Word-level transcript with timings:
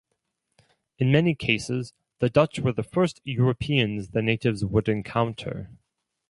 In 0.97 1.11
many 1.11 1.35
cases 1.35 1.93
the 2.17 2.27
Dutch 2.31 2.57
were 2.57 2.71
the 2.73 2.81
first 2.81 3.21
Europeans 3.23 4.07
the 4.09 4.23
natives 4.23 4.65
would 4.65 4.89
encounter. 4.89 5.69